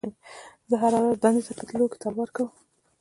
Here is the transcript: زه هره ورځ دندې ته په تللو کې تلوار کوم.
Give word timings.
زه 0.69 0.75
هره 0.81 0.99
ورځ 1.01 1.17
دندې 1.23 1.41
ته 1.47 1.53
په 1.57 1.63
تللو 1.67 1.85
کې 1.91 1.97
تلوار 2.03 2.29
کوم. 2.35 2.49